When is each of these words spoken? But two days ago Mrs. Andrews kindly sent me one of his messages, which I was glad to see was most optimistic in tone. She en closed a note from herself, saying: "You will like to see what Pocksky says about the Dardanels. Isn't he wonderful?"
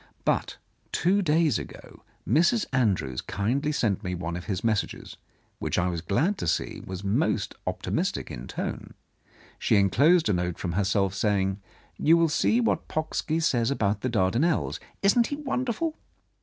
But 0.25 0.57
two 0.91 1.21
days 1.21 1.59
ago 1.59 2.01
Mrs. 2.27 2.65
Andrews 2.73 3.21
kindly 3.21 3.71
sent 3.71 4.03
me 4.03 4.15
one 4.15 4.35
of 4.35 4.45
his 4.45 4.63
messages, 4.63 5.15
which 5.59 5.77
I 5.77 5.89
was 5.89 6.01
glad 6.01 6.39
to 6.39 6.47
see 6.47 6.81
was 6.83 7.03
most 7.03 7.53
optimistic 7.67 8.31
in 8.31 8.47
tone. 8.47 8.95
She 9.59 9.77
en 9.77 9.91
closed 9.91 10.27
a 10.27 10.33
note 10.33 10.57
from 10.57 10.71
herself, 10.71 11.13
saying: 11.13 11.61
"You 11.99 12.17
will 12.17 12.23
like 12.23 12.31
to 12.31 12.35
see 12.37 12.59
what 12.59 12.87
Pocksky 12.87 13.39
says 13.39 13.69
about 13.69 14.01
the 14.01 14.09
Dardanels. 14.09 14.79
Isn't 15.03 15.27
he 15.27 15.35
wonderful?" 15.35 15.95